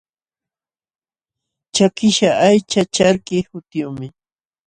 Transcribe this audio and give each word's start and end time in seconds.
Chakiśhqa 1.75 2.31
aycha 2.47 2.81
charki 2.95 3.37
hutiyuqmi. 3.49 4.07